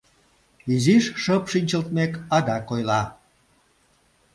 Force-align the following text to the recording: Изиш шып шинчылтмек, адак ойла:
Изиш 0.73 1.05
шып 1.23 1.43
шинчылтмек, 1.51 2.11
адак 2.35 2.67
ойла: 2.73 3.01